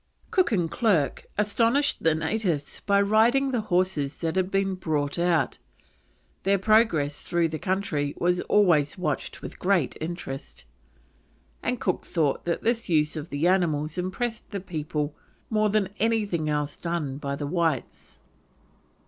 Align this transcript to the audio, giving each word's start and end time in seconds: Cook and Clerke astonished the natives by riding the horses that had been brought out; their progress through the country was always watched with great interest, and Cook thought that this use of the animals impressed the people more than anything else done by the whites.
Cook 0.31 0.51
and 0.51 0.67
Clerke 0.71 1.27
astonished 1.37 2.01
the 2.01 2.15
natives 2.15 2.79
by 2.79 2.99
riding 2.99 3.51
the 3.51 3.61
horses 3.61 4.17
that 4.21 4.35
had 4.35 4.49
been 4.49 4.73
brought 4.73 5.19
out; 5.19 5.59
their 6.41 6.57
progress 6.57 7.21
through 7.21 7.49
the 7.49 7.59
country 7.59 8.15
was 8.17 8.41
always 8.49 8.97
watched 8.97 9.43
with 9.43 9.59
great 9.59 9.95
interest, 10.01 10.65
and 11.61 11.79
Cook 11.79 12.03
thought 12.03 12.45
that 12.45 12.63
this 12.63 12.89
use 12.89 13.15
of 13.15 13.29
the 13.29 13.45
animals 13.47 13.95
impressed 13.99 14.49
the 14.49 14.59
people 14.59 15.15
more 15.51 15.69
than 15.69 15.89
anything 15.99 16.49
else 16.49 16.75
done 16.75 17.19
by 17.19 17.35
the 17.35 17.45
whites. 17.45 18.17